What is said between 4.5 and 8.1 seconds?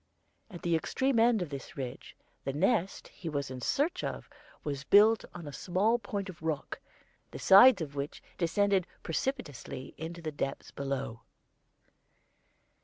was built on a small point of rock, the sides of